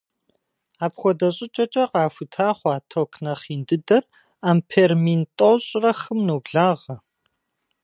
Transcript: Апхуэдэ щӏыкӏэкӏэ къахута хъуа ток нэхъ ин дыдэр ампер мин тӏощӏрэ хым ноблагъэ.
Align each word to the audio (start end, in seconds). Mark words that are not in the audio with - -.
Апхуэдэ 0.85 1.29
щӏыкӏэкӏэ 1.35 1.83
къахута 1.91 2.47
хъуа 2.57 2.75
ток 2.89 3.11
нэхъ 3.23 3.45
ин 3.53 3.61
дыдэр 3.67 4.03
ампер 4.49 4.91
мин 5.03 5.21
тӏощӏрэ 5.37 5.91
хым 5.99 6.19
ноблагъэ. 6.27 6.95